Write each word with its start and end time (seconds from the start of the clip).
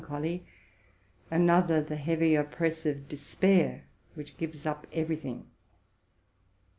165 0.01 0.01
choly, 0.01 0.57
another 1.37 1.79
the 1.79 1.95
heavy, 1.95 2.33
oppressive 2.33 3.07
despair, 3.07 3.83
which 4.15 4.35
gives 4.35 4.65
up 4.65 4.87
every 4.91 5.15
thing. 5.15 5.45